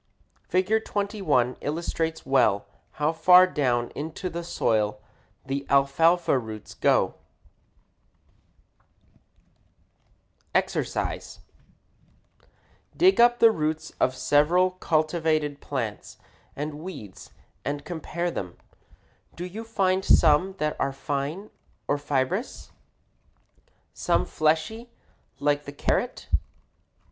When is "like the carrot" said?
25.39-26.27